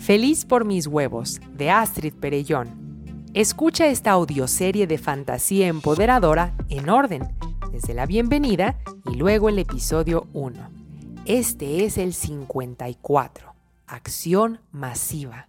Feliz 0.00 0.46
por 0.46 0.64
mis 0.64 0.86
huevos, 0.86 1.42
de 1.52 1.70
Astrid 1.70 2.14
Perellón. 2.14 3.26
Escucha 3.34 3.86
esta 3.86 4.12
audioserie 4.12 4.86
de 4.86 4.96
fantasía 4.96 5.68
empoderadora 5.68 6.54
en 6.70 6.88
orden, 6.88 7.28
desde 7.70 7.92
la 7.92 8.06
bienvenida 8.06 8.78
y 9.04 9.16
luego 9.16 9.50
el 9.50 9.58
episodio 9.58 10.26
1. 10.32 10.70
Este 11.26 11.84
es 11.84 11.98
el 11.98 12.14
54, 12.14 13.54
acción 13.86 14.60
masiva. 14.72 15.48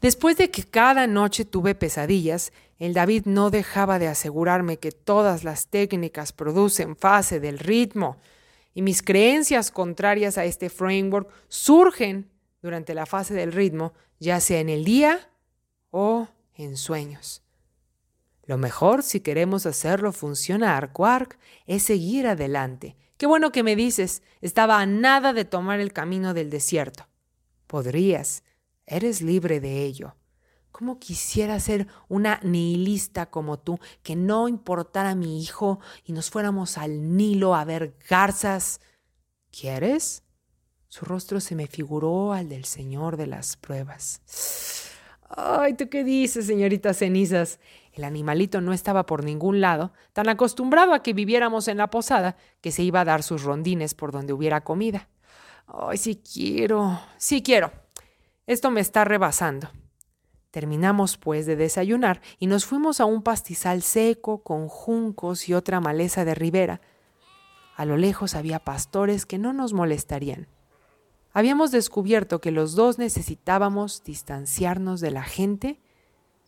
Después 0.00 0.36
de 0.36 0.52
que 0.52 0.62
cada 0.62 1.08
noche 1.08 1.44
tuve 1.44 1.74
pesadillas, 1.74 2.52
el 2.78 2.94
David 2.94 3.22
no 3.26 3.50
dejaba 3.50 3.98
de 3.98 4.06
asegurarme 4.06 4.78
que 4.78 4.92
todas 4.92 5.42
las 5.42 5.66
técnicas 5.66 6.32
producen 6.32 6.94
fase 6.94 7.40
del 7.40 7.58
ritmo 7.58 8.16
y 8.74 8.82
mis 8.82 9.02
creencias 9.02 9.72
contrarias 9.72 10.38
a 10.38 10.44
este 10.44 10.70
framework 10.70 11.28
surgen 11.48 12.32
durante 12.64 12.94
la 12.94 13.04
fase 13.04 13.34
del 13.34 13.52
ritmo, 13.52 13.92
ya 14.18 14.40
sea 14.40 14.58
en 14.58 14.70
el 14.70 14.86
día 14.86 15.30
o 15.90 16.28
en 16.54 16.78
sueños. 16.78 17.42
Lo 18.46 18.56
mejor 18.56 19.02
si 19.02 19.20
queremos 19.20 19.66
hacerlo 19.66 20.12
funcionar, 20.12 20.94
Quark, 20.94 21.38
es 21.66 21.82
seguir 21.82 22.26
adelante. 22.26 22.96
Qué 23.18 23.26
bueno 23.26 23.52
que 23.52 23.62
me 23.62 23.76
dices, 23.76 24.22
estaba 24.40 24.80
a 24.80 24.86
nada 24.86 25.34
de 25.34 25.44
tomar 25.44 25.78
el 25.78 25.92
camino 25.92 26.32
del 26.32 26.48
desierto. 26.48 27.06
Podrías, 27.66 28.42
Eres 28.86 29.20
libre 29.20 29.60
de 29.60 29.84
ello. 29.84 30.16
¿Cómo 30.70 30.98
quisiera 30.98 31.60
ser 31.60 31.86
una 32.08 32.40
nihilista 32.42 33.26
como 33.26 33.58
tú, 33.58 33.78
que 34.02 34.16
no 34.16 34.48
importara 34.48 35.14
mi 35.14 35.42
hijo 35.42 35.80
y 36.04 36.12
nos 36.12 36.30
fuéramos 36.30 36.78
al 36.78 37.16
Nilo 37.16 37.54
a 37.54 37.64
ver 37.64 37.96
garzas? 38.08 38.80
¿Quieres? 39.50 40.23
Su 40.94 41.04
rostro 41.04 41.40
se 41.40 41.56
me 41.56 41.66
figuró 41.66 42.32
al 42.32 42.48
del 42.48 42.66
Señor 42.66 43.16
de 43.16 43.26
las 43.26 43.56
pruebas. 43.56 44.22
Ay, 45.28 45.74
¿tú 45.74 45.88
qué 45.88 46.04
dices, 46.04 46.46
señorita 46.46 46.94
Cenizas? 46.94 47.58
El 47.94 48.04
animalito 48.04 48.60
no 48.60 48.72
estaba 48.72 49.04
por 49.04 49.24
ningún 49.24 49.60
lado, 49.60 49.92
tan 50.12 50.28
acostumbrado 50.28 50.94
a 50.94 51.02
que 51.02 51.12
viviéramos 51.12 51.66
en 51.66 51.78
la 51.78 51.90
posada 51.90 52.36
que 52.60 52.70
se 52.70 52.84
iba 52.84 53.00
a 53.00 53.04
dar 53.04 53.24
sus 53.24 53.42
rondines 53.42 53.92
por 53.92 54.12
donde 54.12 54.32
hubiera 54.32 54.62
comida. 54.62 55.08
Ay, 55.66 55.98
sí 55.98 56.22
quiero, 56.22 57.00
sí 57.16 57.42
quiero. 57.42 57.72
Esto 58.46 58.70
me 58.70 58.80
está 58.80 59.04
rebasando. 59.04 59.70
Terminamos, 60.52 61.16
pues, 61.16 61.44
de 61.44 61.56
desayunar 61.56 62.20
y 62.38 62.46
nos 62.46 62.66
fuimos 62.66 63.00
a 63.00 63.04
un 63.04 63.24
pastizal 63.24 63.82
seco 63.82 64.44
con 64.44 64.68
juncos 64.68 65.48
y 65.48 65.54
otra 65.54 65.80
maleza 65.80 66.24
de 66.24 66.36
ribera. 66.36 66.80
A 67.74 67.84
lo 67.84 67.96
lejos 67.96 68.36
había 68.36 68.60
pastores 68.60 69.26
que 69.26 69.38
no 69.38 69.52
nos 69.52 69.72
molestarían. 69.72 70.53
Habíamos 71.34 71.72
descubierto 71.72 72.40
que 72.40 72.52
los 72.52 72.74
dos 72.74 72.96
necesitábamos 72.98 74.02
distanciarnos 74.04 75.00
de 75.00 75.10
la 75.10 75.24
gente 75.24 75.80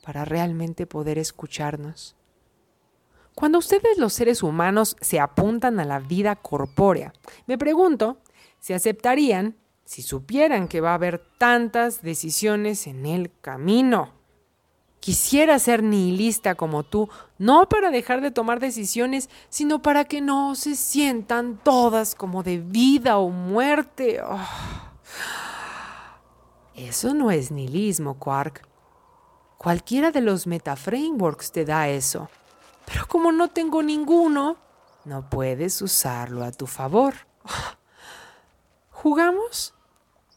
para 0.02 0.24
realmente 0.24 0.86
poder 0.86 1.18
escucharnos. 1.18 2.16
Cuando 3.34 3.58
ustedes 3.58 3.98
los 3.98 4.14
seres 4.14 4.42
humanos 4.42 4.96
se 5.00 5.20
apuntan 5.20 5.80
a 5.80 5.84
la 5.84 5.98
vida 5.98 6.36
corpórea, 6.36 7.12
me 7.46 7.58
pregunto 7.58 8.18
si 8.60 8.72
aceptarían 8.72 9.56
si 9.84 10.02
supieran 10.02 10.66
que 10.66 10.80
va 10.80 10.90
a 10.90 10.94
haber 10.94 11.22
tantas 11.38 12.02
decisiones 12.02 12.86
en 12.86 13.06
el 13.06 13.30
camino. 13.40 14.15
Quisiera 15.06 15.56
ser 15.60 15.84
nihilista 15.84 16.56
como 16.56 16.82
tú, 16.82 17.08
no 17.38 17.68
para 17.68 17.92
dejar 17.92 18.20
de 18.22 18.32
tomar 18.32 18.58
decisiones, 18.58 19.30
sino 19.48 19.80
para 19.80 20.04
que 20.04 20.20
no 20.20 20.56
se 20.56 20.74
sientan 20.74 21.60
todas 21.62 22.16
como 22.16 22.42
de 22.42 22.58
vida 22.58 23.16
o 23.18 23.30
muerte. 23.30 24.20
Ah. 24.20 24.90
Eso 26.74 27.14
no 27.14 27.30
es 27.30 27.52
nihilismo, 27.52 28.18
Quark. 28.18 28.66
Cualquiera 29.58 30.10
de 30.10 30.22
los 30.22 30.48
metaframeworks 30.48 31.52
te 31.52 31.64
da 31.64 31.88
eso. 31.88 32.28
Pero 32.84 33.06
como 33.06 33.30
no 33.30 33.46
tengo 33.46 33.84
ninguno, 33.84 34.56
no 35.04 35.30
puedes 35.30 35.80
usarlo 35.82 36.42
a 36.42 36.50
tu 36.50 36.66
favor. 36.66 37.14
¿Jugamos? 38.90 39.72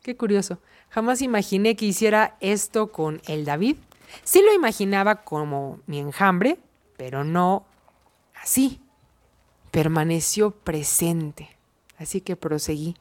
Qué 0.04 0.16
curioso. 0.16 0.60
Jamás 0.90 1.24
imaginé 1.24 1.76
que 1.76 1.88
hiciera 1.88 2.38
esto 2.40 2.92
con 2.92 3.20
el 3.26 3.46
David. 3.46 3.78
Sí 4.24 4.42
lo 4.42 4.54
imaginaba 4.54 5.24
como 5.24 5.80
mi 5.86 6.00
enjambre, 6.00 6.60
pero 6.98 7.24
no 7.24 7.66
así. 8.42 8.82
Permaneció 9.72 10.52
presente. 10.52 11.58
Así 11.98 12.22
que 12.22 12.36
proseguí. 12.36 12.96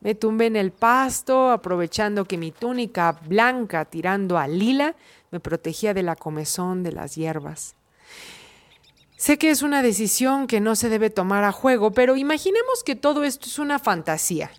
Me 0.00 0.14
tumbé 0.14 0.46
en 0.46 0.56
el 0.56 0.70
pasto, 0.70 1.50
aprovechando 1.50 2.26
que 2.26 2.38
mi 2.38 2.52
túnica 2.52 3.12
blanca 3.26 3.84
tirando 3.86 4.38
a 4.38 4.46
lila 4.46 4.94
me 5.30 5.40
protegía 5.40 5.94
de 5.94 6.02
la 6.02 6.14
comezón 6.14 6.82
de 6.82 6.92
las 6.92 7.16
hierbas. 7.16 7.74
Sé 9.16 9.38
que 9.38 9.50
es 9.50 9.62
una 9.62 9.82
decisión 9.82 10.46
que 10.46 10.60
no 10.60 10.76
se 10.76 10.88
debe 10.88 11.08
tomar 11.08 11.44
a 11.44 11.52
juego, 11.52 11.92
pero 11.92 12.16
imaginemos 12.16 12.84
que 12.84 12.94
todo 12.94 13.24
esto 13.24 13.46
es 13.46 13.58
una 13.58 13.78
fantasía 13.78 14.50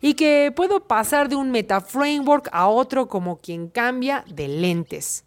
y 0.00 0.14
que 0.14 0.52
puedo 0.54 0.80
pasar 0.80 1.28
de 1.28 1.36
un 1.36 1.50
metaframework 1.50 2.48
a 2.52 2.68
otro 2.68 3.08
como 3.08 3.38
quien 3.38 3.68
cambia 3.68 4.24
de 4.28 4.48
lentes. 4.48 5.24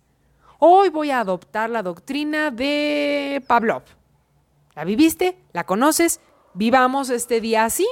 Hoy 0.60 0.90
voy 0.90 1.12
a 1.12 1.22
adoptar 1.22 1.70
la 1.70 1.84
doctrina 1.84 2.52
de 2.52 3.44
Pavlov. 3.48 3.84
¿La 4.76 4.84
viviste? 4.84 5.38
¿La 5.54 5.66
conoces? 5.66 6.20
¿Vivamos 6.54 7.10
este 7.10 7.42
día 7.42 7.66
así? 7.66 7.88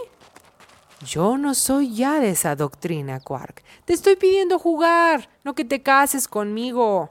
Yo 1.05 1.37
no 1.37 1.53
soy 1.53 1.93
ya 1.93 2.19
de 2.19 2.31
esa 2.31 2.55
doctrina, 2.55 3.19
Quark. 3.19 3.63
Te 3.85 3.93
estoy 3.93 4.15
pidiendo 4.15 4.57
jugar, 4.57 5.29
no 5.43 5.53
que 5.53 5.63
te 5.63 5.83
cases 5.83 6.27
conmigo. 6.27 7.09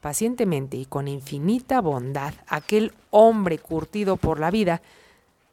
Pacientemente 0.00 0.76
y 0.76 0.86
con 0.86 1.08
infinita 1.08 1.80
bondad, 1.80 2.34
aquel 2.46 2.94
hombre 3.10 3.58
curtido 3.58 4.16
por 4.16 4.38
la 4.40 4.50
vida 4.50 4.80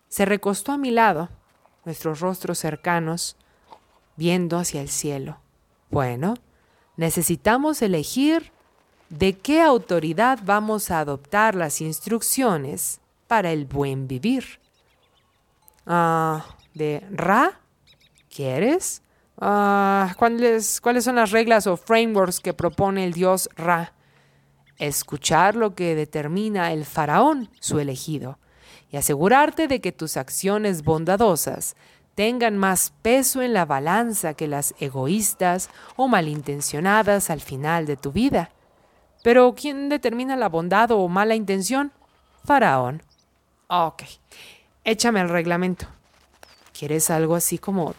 se 0.07 0.25
recostó 0.25 0.71
a 0.71 0.77
mi 0.77 0.91
lado 0.91 1.29
nuestros 1.87 2.19
rostros 2.19 2.59
cercanos, 2.59 3.37
viendo 4.17 4.57
hacia 4.57 4.81
el 4.81 4.89
cielo. 4.89 5.39
Bueno, 5.89 6.33
necesitamos 6.97 7.81
elegir 7.81 8.51
de 9.09 9.37
qué 9.37 9.61
autoridad 9.61 10.39
vamos 10.43 10.91
a 10.91 10.99
adoptar 10.99 11.55
las 11.55 11.79
instrucciones 11.79 12.99
para 13.27 13.53
el 13.53 13.63
buen 13.63 14.05
vivir. 14.09 14.59
Ah, 15.85 16.45
¿De 16.73 17.07
Ra? 17.09 17.61
¿Quieres? 18.29 19.01
Ah, 19.39 20.13
¿cuáles, 20.19 20.81
¿Cuáles 20.81 21.05
son 21.05 21.15
las 21.15 21.31
reglas 21.31 21.67
o 21.67 21.77
frameworks 21.77 22.41
que 22.41 22.53
propone 22.53 23.05
el 23.05 23.13
dios 23.13 23.49
Ra? 23.55 23.93
Escuchar 24.77 25.55
lo 25.55 25.73
que 25.73 25.95
determina 25.95 26.73
el 26.73 26.83
faraón, 26.83 27.49
su 27.61 27.79
elegido 27.79 28.39
y 28.91 28.97
asegurarte 28.97 29.67
de 29.67 29.81
que 29.81 29.91
tus 29.91 30.17
acciones 30.17 30.83
bondadosas 30.83 31.75
tengan 32.15 32.57
más 32.57 32.93
peso 33.01 33.41
en 33.41 33.53
la 33.53 33.65
balanza 33.65 34.33
que 34.33 34.47
las 34.47 34.73
egoístas 34.79 35.69
o 35.95 36.07
malintencionadas 36.07 37.29
al 37.29 37.41
final 37.41 37.85
de 37.85 37.95
tu 37.95 38.11
vida. 38.11 38.49
Pero 39.23 39.53
¿quién 39.55 39.89
determina 39.89 40.35
la 40.35 40.49
bondad 40.49 40.89
o 40.91 41.07
mala 41.07 41.35
intención? 41.35 41.91
Faraón. 42.43 43.03
Ok, 43.67 44.03
échame 44.83 45.21
el 45.21 45.29
reglamento. 45.29 45.85
¿Quieres 46.77 47.09
algo 47.09 47.35
así 47.35 47.57
como 47.57 47.93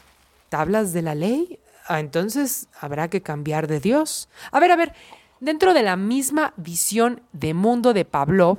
tablas 0.49 0.93
de 0.93 1.03
la 1.03 1.15
ley? 1.15 1.59
Ah, 1.87 2.01
entonces 2.01 2.69
habrá 2.81 3.09
que 3.09 3.23
cambiar 3.23 3.67
de 3.67 3.79
Dios. 3.79 4.29
A 4.51 4.61
ver, 4.61 4.73
a 4.73 4.77
ver, 4.77 4.95
dentro 5.41 5.75
de 5.75 5.83
la 5.83 5.97
misma 5.97 6.55
visión 6.57 7.23
de 7.33 7.55
mundo 7.55 7.93
de 7.93 8.05
Pavlov, 8.05 8.59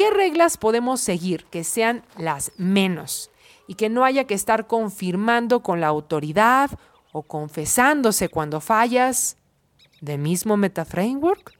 ¿Qué 0.00 0.08
reglas 0.08 0.56
podemos 0.56 0.98
seguir 1.02 1.44
que 1.50 1.62
sean 1.62 2.02
las 2.16 2.52
menos 2.56 3.30
y 3.66 3.74
que 3.74 3.90
no 3.90 4.02
haya 4.02 4.24
que 4.24 4.32
estar 4.32 4.66
confirmando 4.66 5.62
con 5.62 5.82
la 5.82 5.88
autoridad 5.88 6.70
o 7.12 7.22
confesándose 7.22 8.30
cuando 8.30 8.62
fallas? 8.62 9.36
¿De 10.00 10.16
mismo 10.16 10.56
MetaFramework? 10.56 11.52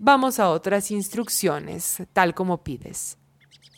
Vamos 0.00 0.40
a 0.40 0.50
otras 0.50 0.90
instrucciones, 0.90 2.02
tal 2.12 2.34
como 2.34 2.64
pides. 2.64 3.16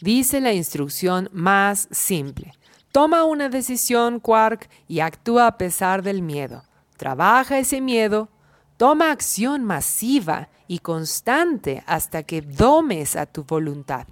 Dice 0.01 0.41
la 0.41 0.55
instrucción 0.55 1.29
más 1.31 1.89
simple. 1.91 2.55
Toma 2.91 3.25
una 3.25 3.51
decisión, 3.51 4.19
Quark, 4.19 4.71
y 4.89 5.01
actúa 5.01 5.47
a 5.47 5.59
pesar 5.59 6.03
del 6.03 6.23
miedo. 6.23 6.65
Trabaja 6.97 7.59
ese 7.59 7.83
miedo 7.83 8.31
Toma 8.77 9.13
acción 9.13 9.65
masiva 9.65 10.49
y 10.67 10.81
constante 10.81 11.85
hasta 11.87 12.25
que 12.25 12.41
domes 12.41 13.17
a 13.17 13.27
tu 13.27 13.45
voluntad. 13.45 14.07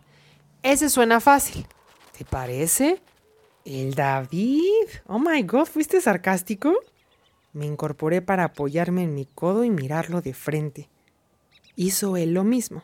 Ese 0.62 0.88
suena 0.88 1.20
fácil. 1.20 1.66
¿Te 2.16 2.24
parece? 2.24 3.02
El 3.64 3.94
David. 3.94 4.88
Oh 5.06 5.18
my 5.18 5.42
God, 5.42 5.66
¿fuiste 5.66 6.00
sarcástico? 6.00 6.74
Me 7.52 7.66
incorporé 7.66 8.22
para 8.22 8.44
apoyarme 8.44 9.02
en 9.02 9.14
mi 9.14 9.26
codo 9.26 9.64
y 9.64 9.70
mirarlo 9.70 10.20
de 10.20 10.34
frente. 10.34 10.88
Hizo 11.74 12.16
él 12.16 12.34
lo 12.34 12.44
mismo. 12.44 12.82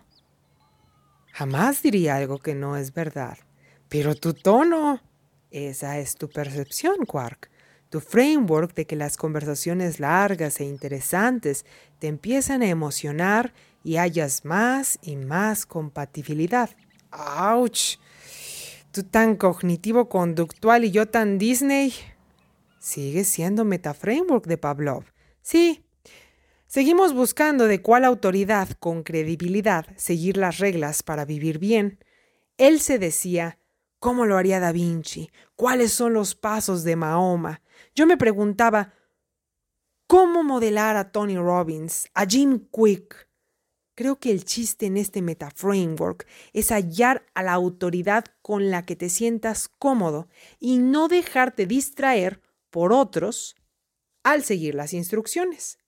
Jamás 1.32 1.82
diría 1.82 2.16
algo 2.16 2.38
que 2.38 2.54
no 2.54 2.76
es 2.76 2.92
verdad. 2.92 3.38
Pero 3.88 4.14
tu 4.14 4.34
tono. 4.34 5.00
Esa 5.50 5.98
es 5.98 6.16
tu 6.16 6.28
percepción, 6.28 7.06
Quark. 7.06 7.50
Tu 7.90 8.00
framework 8.00 8.75
de 8.75 8.87
que 8.87 8.96
las 8.96 9.17
conversaciones 9.17 9.99
largas 9.99 10.61
e 10.61 10.64
interesantes 10.64 11.64
te 11.99 12.06
empiezan 12.06 12.62
a 12.62 12.69
emocionar 12.69 13.55
y 13.82 13.96
hayas 13.96 14.44
más 14.44 14.99
y 15.02 15.17
más 15.17 15.64
compatibilidad. 15.64 16.70
¡Auch! 17.11 17.99
Tú 18.90 19.02
tan 19.02 19.37
cognitivo-conductual 19.37 20.85
y 20.85 20.90
yo 20.90 21.06
tan 21.06 21.38
Disney. 21.38 21.94
Sigue 22.79 23.25
siendo 23.25 23.64
metaframework 23.64 24.46
de 24.46 24.58
Pavlov. 24.58 25.05
Sí. 25.40 25.85
Seguimos 26.67 27.14
buscando 27.14 27.67
de 27.67 27.81
cuál 27.81 28.05
autoridad, 28.05 28.69
con 28.79 29.02
credibilidad, 29.02 29.87
seguir 29.96 30.37
las 30.37 30.58
reglas 30.58 31.02
para 31.02 31.25
vivir 31.25 31.58
bien. 31.58 31.99
Él 32.58 32.81
se 32.81 32.99
decía, 32.99 33.58
¿cómo 33.98 34.26
lo 34.26 34.36
haría 34.36 34.60
Da 34.60 34.72
Vinci? 34.72 35.30
¿Cuáles 35.56 35.92
son 35.92 36.12
los 36.12 36.34
pasos 36.34 36.84
de 36.84 36.96
Mahoma? 36.96 37.62
Yo 37.94 38.06
me 38.06 38.16
preguntaba, 38.16 38.94
¿cómo 40.06 40.42
modelar 40.42 40.96
a 40.96 41.12
Tony 41.12 41.36
Robbins, 41.36 42.08
a 42.14 42.26
Jim 42.26 42.66
Quick? 42.70 43.28
Creo 43.94 44.20
que 44.20 44.30
el 44.30 44.44
chiste 44.44 44.86
en 44.86 44.96
este 44.96 45.22
metaframework 45.22 46.26
es 46.52 46.70
hallar 46.70 47.26
a 47.34 47.42
la 47.42 47.52
autoridad 47.52 48.26
con 48.42 48.70
la 48.70 48.86
que 48.86 48.94
te 48.94 49.08
sientas 49.08 49.68
cómodo 49.68 50.28
y 50.60 50.78
no 50.78 51.08
dejarte 51.08 51.66
distraer 51.66 52.40
por 52.70 52.92
otros 52.92 53.56
al 54.22 54.44
seguir 54.44 54.76
las 54.76 54.92
instrucciones. 54.92 55.78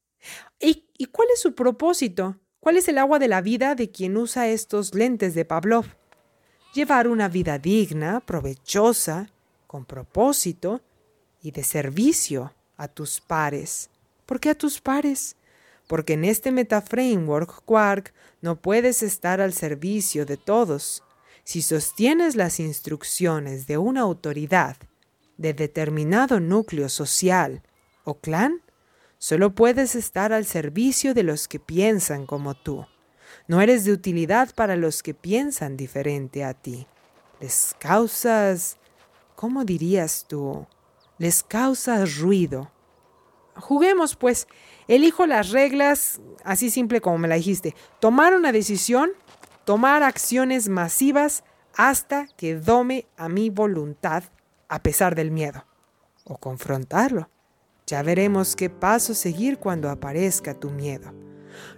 ¿Y, 0.59 0.91
¿Y, 0.99 1.07
cuál 1.07 1.29
es 1.33 1.41
su 1.41 1.55
propósito? 1.55 2.41
¿Cuál 2.59 2.77
es 2.77 2.89
el 2.89 2.99
agua 2.99 3.19
de 3.21 3.29
la 3.29 3.41
vida 3.41 3.75
de 3.77 3.91
quien 3.91 4.17
usa 4.17 4.49
estos 4.49 4.95
lentes 4.95 5.35
de 5.35 5.45
Pavlov? 5.45 6.00
Llevar 6.73 7.09
una 7.09 7.29
vida 7.29 7.59
digna, 7.59 8.21
provechosa, 8.21 9.29
con 9.67 9.85
propósito 9.85 10.81
y 11.43 11.51
de 11.51 11.65
servicio 11.65 12.53
a 12.77 12.89
tus 12.89 13.21
pares. 13.21 13.91
¿Por 14.27 14.41
qué 14.41 14.51
a 14.51 14.55
tus 14.55 14.81
pares? 14.81 15.37
porque 15.91 16.13
en 16.13 16.25
este 16.25 16.53
metaframework 16.53 17.65
Quark 17.65 18.15
no 18.43 18.61
puedes 18.61 19.03
estar 19.03 19.41
al 19.41 19.53
servicio 19.53 20.25
de 20.25 20.37
todos. 20.37 21.03
Si 21.43 21.63
sostienes 21.63 22.37
las 22.37 22.61
instrucciones 22.61 23.67
de 23.67 23.77
una 23.77 24.03
autoridad 24.03 24.77
de 25.37 25.53
determinado 25.53 26.39
núcleo 26.39 26.89
social 26.89 27.65
o 28.05 28.21
clan, 28.21 28.63
solo 29.19 29.57
puedes 29.57 29.97
estar 29.97 30.33
al 30.33 30.45
servicio 30.45 31.13
de 31.13 31.25
los 31.25 31.49
que 31.49 31.59
piensan 31.59 32.25
como 32.25 32.55
tú. 32.55 32.87
No 33.47 33.61
eres 33.61 33.85
de 33.85 33.93
utilidad 33.93 34.55
para 34.55 34.77
los 34.77 35.03
que 35.03 35.15
piensan 35.15 35.77
diferente 35.77 36.45
a 36.45 36.55
ti. 36.55 36.87
Les 37.41 37.75
causas, 37.79 38.79
¿cómo 39.37 39.65
dirías 39.65 40.27
tú? 40.29 40.67
Les 41.19 41.43
causas 41.43 42.19
ruido. 42.19 42.71
Juguemos, 43.57 44.17
pues, 44.17 44.47
Elijo 44.91 45.25
las 45.25 45.51
reglas, 45.51 46.21
así 46.43 46.69
simple 46.69 47.01
como 47.01 47.17
me 47.17 47.29
la 47.29 47.37
dijiste. 47.37 47.77
Tomar 48.01 48.35
una 48.35 48.51
decisión, 48.51 49.11
tomar 49.65 50.03
acciones 50.03 50.69
masivas 50.69 51.45
hasta 51.77 52.27
que 52.37 52.57
dome 52.57 53.07
a 53.17 53.29
mi 53.29 53.51
voluntad 53.51 54.25
a 54.69 54.83
pesar 54.83 55.15
del 55.15 55.31
miedo. 55.31 55.65
O 56.25 56.39
confrontarlo. 56.39 57.31
Ya 57.87 58.03
veremos 58.03 58.57
qué 58.57 58.69
paso 58.69 59.15
seguir 59.15 59.59
cuando 59.59 59.91
aparezca 59.91 60.55
tu 60.55 60.71
miedo. 60.71 61.13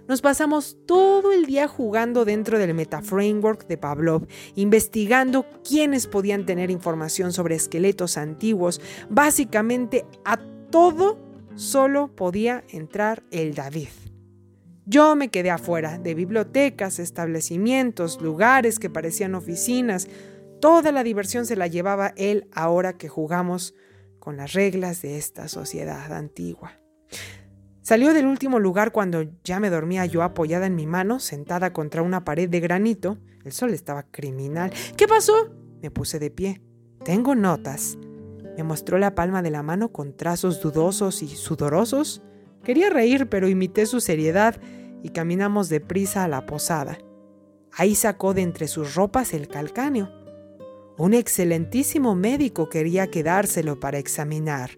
Nos 0.07 0.21
pasamos 0.21 0.77
todo 0.85 1.31
el 1.31 1.45
día 1.45 1.67
jugando 1.67 2.25
dentro 2.25 2.59
del 2.59 2.73
metaframework 2.73 3.67
de 3.67 3.77
Pavlov, 3.77 4.27
investigando 4.55 5.45
quiénes 5.67 6.07
podían 6.07 6.45
tener 6.45 6.71
información 6.71 7.33
sobre 7.33 7.55
esqueletos 7.55 8.17
antiguos, 8.17 8.81
básicamente 9.09 10.05
a 10.25 10.39
todo 10.69 11.17
solo 11.55 12.15
podía 12.15 12.63
entrar 12.69 13.23
el 13.31 13.53
David. 13.53 13.89
Yo 14.85 15.15
me 15.15 15.29
quedé 15.29 15.49
afuera 15.49 15.97
de 15.97 16.13
bibliotecas, 16.13 16.99
establecimientos, 16.99 18.21
lugares 18.21 18.79
que 18.79 18.89
parecían 18.89 19.33
oficinas. 19.33 20.07
Toda 20.59 20.91
la 20.91 21.03
diversión 21.03 21.45
se 21.45 21.55
la 21.55 21.67
llevaba 21.67 22.13
él 22.17 22.47
ahora 22.51 22.97
que 22.97 23.07
jugamos 23.07 23.75
con 24.19 24.35
las 24.35 24.53
reglas 24.53 25.01
de 25.01 25.17
esta 25.17 25.47
sociedad 25.47 26.11
antigua. 26.11 26.82
Salió 27.83 28.13
del 28.13 28.27
último 28.27 28.59
lugar 28.59 28.93
cuando 28.93 29.25
ya 29.43 29.59
me 29.59 29.69
dormía 29.69 30.05
yo 30.05 30.23
apoyada 30.23 30.65
en 30.65 30.75
mi 30.75 30.87
mano, 30.87 31.19
sentada 31.19 31.73
contra 31.73 32.01
una 32.01 32.23
pared 32.23 32.49
de 32.49 32.61
granito. 32.61 33.17
El 33.43 33.51
sol 33.51 33.73
estaba 33.73 34.03
criminal. 34.03 34.71
¿Qué 34.95 35.05
pasó? 35.05 35.33
Me 35.81 35.91
puse 35.91 36.17
de 36.17 36.31
pie. 36.31 36.61
Tengo 37.03 37.35
notas. 37.35 37.97
Me 38.55 38.63
mostró 38.63 38.97
la 38.99 39.15
palma 39.15 39.41
de 39.41 39.51
la 39.51 39.63
mano 39.63 39.91
con 39.91 40.15
trazos 40.15 40.61
dudosos 40.61 41.21
y 41.21 41.27
sudorosos. 41.27 42.23
Quería 42.63 42.89
reír, 42.89 43.27
pero 43.27 43.49
imité 43.49 43.85
su 43.85 43.99
seriedad 43.99 44.55
y 45.03 45.09
caminamos 45.09 45.67
deprisa 45.67 46.23
a 46.23 46.29
la 46.29 46.45
posada. 46.45 46.97
Ahí 47.73 47.95
sacó 47.95 48.33
de 48.33 48.43
entre 48.43 48.69
sus 48.69 48.95
ropas 48.95 49.33
el 49.33 49.49
calcáneo. 49.49 50.09
Un 50.97 51.13
excelentísimo 51.13 52.15
médico 52.15 52.69
quería 52.69 53.07
quedárselo 53.07 53.81
para 53.81 53.97
examinar. 53.97 54.69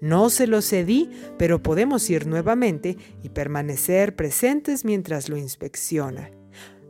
No 0.00 0.30
se 0.30 0.46
lo 0.46 0.62
cedí, 0.62 1.10
pero 1.38 1.62
podemos 1.62 2.08
ir 2.08 2.26
nuevamente 2.26 2.96
y 3.22 3.28
permanecer 3.28 4.16
presentes 4.16 4.84
mientras 4.84 5.28
lo 5.28 5.36
inspecciona. 5.36 6.30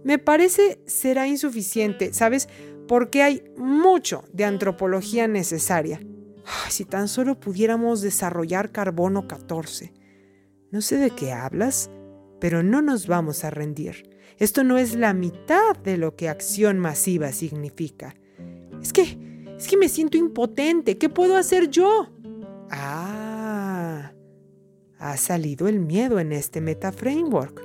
Me 0.05 0.19
parece 0.19 0.81
será 0.87 1.27
insuficiente, 1.27 2.15
¿sabes? 2.15 2.49
Porque 2.87 3.23
hay 3.23 3.43
mucho 3.57 4.25
de 4.33 4.45
antropología 4.45 5.29
necesaria 5.29 6.01
si 6.69 6.85
tan 6.85 7.09
solo 7.09 7.39
pudiéramos 7.39 8.01
desarrollar 8.01 8.73
carbono 8.73 9.29
14. 9.29 9.93
No 10.71 10.81
sé 10.81 10.97
de 10.97 11.11
qué 11.11 11.33
hablas, 11.33 11.91
pero 12.41 12.63
no 12.63 12.83
nos 12.83 13.07
vamos 13.07 13.45
a 13.45 13.51
rendir. 13.51 14.11
Esto 14.39 14.65
no 14.65 14.79
es 14.79 14.95
la 14.95 15.13
mitad 15.13 15.77
de 15.85 15.97
lo 15.97 16.17
que 16.17 16.29
acción 16.29 16.79
masiva 16.79 17.33
significa. 17.33 18.15
Es 18.81 18.93
que, 18.93 19.19
es 19.59 19.69
que 19.69 19.77
me 19.77 19.89
siento 19.89 20.17
impotente. 20.17 20.97
¿Qué 20.97 21.09
puedo 21.09 21.37
hacer 21.37 21.69
yo? 21.69 22.09
Ah, 22.71 24.13
ha 24.99 25.17
salido 25.17 25.69
el 25.69 25.81
miedo 25.81 26.21
en 26.21 26.33
este 26.33 26.61
metaframework. 26.61 27.63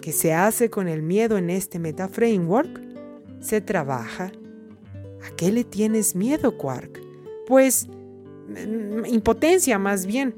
¿Qué 0.00 0.12
se 0.12 0.32
hace 0.32 0.70
con 0.70 0.88
el 0.88 1.02
miedo 1.02 1.38
en 1.38 1.50
este 1.50 1.78
metaframework? 1.78 2.80
Se 3.40 3.60
trabaja. 3.60 4.32
¿A 5.26 5.36
qué 5.36 5.52
le 5.52 5.64
tienes 5.64 6.14
miedo, 6.14 6.56
Quark? 6.56 7.10
pues 7.50 7.88
mm, 7.88 9.06
impotencia 9.06 9.78
más 9.80 10.06
bien. 10.06 10.36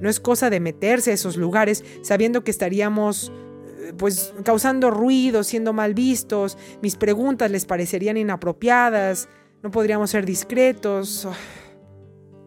No 0.00 0.08
es 0.08 0.20
cosa 0.20 0.48
de 0.48 0.58
meterse 0.58 1.10
a 1.10 1.14
esos 1.14 1.36
lugares 1.36 1.84
sabiendo 2.00 2.44
que 2.44 2.50
estaríamos 2.50 3.30
eh, 3.78 3.92
pues 3.96 4.32
causando 4.42 4.90
ruido, 4.90 5.44
siendo 5.44 5.74
mal 5.74 5.92
vistos, 5.92 6.56
mis 6.80 6.96
preguntas 6.96 7.50
les 7.50 7.66
parecerían 7.66 8.16
inapropiadas, 8.16 9.28
no 9.62 9.70
podríamos 9.70 10.08
ser 10.10 10.24
discretos. 10.24 11.28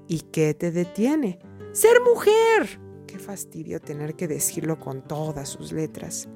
¿Y 0.10 0.22
qué 0.22 0.56
te 0.56 0.72
detiene? 0.72 1.38
Ser 1.72 2.02
mujer. 2.02 2.82
Qué 3.06 3.20
fastidio 3.20 3.80
tener 3.80 4.16
que 4.16 4.28
decirlo 4.28 4.80
con 4.80 5.08
todas 5.08 5.48
sus 5.48 5.72
letras. 5.72 6.28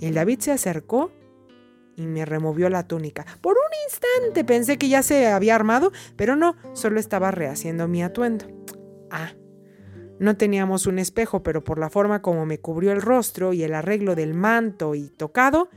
El 0.00 0.14
David 0.14 0.40
se 0.40 0.50
acercó 0.50 1.12
y 1.94 2.06
me 2.06 2.24
removió 2.24 2.70
la 2.70 2.88
túnica. 2.88 3.26
Por 3.42 3.56
un 3.58 3.70
instante 3.86 4.44
pensé 4.44 4.78
que 4.78 4.88
ya 4.88 5.02
se 5.02 5.26
había 5.26 5.54
armado, 5.54 5.92
pero 6.16 6.36
no, 6.36 6.56
solo 6.72 6.98
estaba 6.98 7.30
rehaciendo 7.30 7.86
mi 7.86 8.02
atuendo. 8.02 8.46
Ah, 9.10 9.34
no 10.18 10.38
teníamos 10.38 10.86
un 10.86 10.98
espejo, 10.98 11.42
pero 11.42 11.62
por 11.62 11.78
la 11.78 11.90
forma 11.90 12.22
como 12.22 12.46
me 12.46 12.60
cubrió 12.60 12.92
el 12.92 13.02
rostro 13.02 13.52
y 13.52 13.62
el 13.62 13.74
arreglo 13.74 14.14
del 14.14 14.32
manto 14.32 14.94
y 14.94 15.10
tocado, 15.10 15.68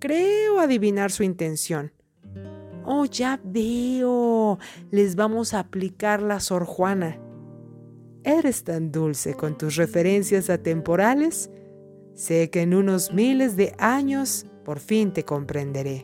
creo 0.00 0.58
adivinar 0.58 1.12
su 1.12 1.22
intención. 1.22 1.92
Oh, 2.84 3.04
ya 3.04 3.40
veo. 3.44 4.58
Les 4.90 5.16
vamos 5.16 5.54
a 5.54 5.60
aplicar 5.60 6.22
la 6.22 6.40
Sor 6.40 6.64
Juana. 6.64 7.18
Eres 8.24 8.64
tan 8.64 8.92
dulce 8.92 9.34
con 9.34 9.58
tus 9.58 9.76
referencias 9.76 10.50
atemporales. 10.50 11.50
Sé 12.14 12.50
que 12.50 12.62
en 12.62 12.74
unos 12.74 13.12
miles 13.12 13.56
de 13.56 13.74
años 13.78 14.46
por 14.64 14.78
fin 14.78 15.12
te 15.12 15.24
comprenderé. 15.24 16.02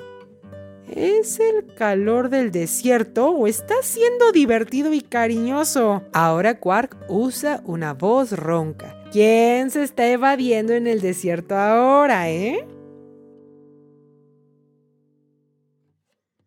¿Es 0.91 1.39
el 1.39 1.75
calor 1.75 2.31
del 2.31 2.51
desierto 2.51 3.31
o 3.31 3.47
está 3.47 3.75
siendo 3.83 4.33
divertido 4.33 4.93
y 4.95 5.03
cariñoso? 5.03 6.03
Ahora 6.13 6.59
Quark 6.59 6.97
usa 7.09 7.63
una 7.67 7.93
voz 7.93 8.33
ronca. 8.33 8.97
¿Quién 9.13 9.71
se 9.71 9.83
está 9.83 10.09
evadiendo 10.09 10.73
en 10.73 10.87
el 10.87 11.01
desierto 11.01 11.57
ahora, 11.57 12.31
eh? 12.31 12.67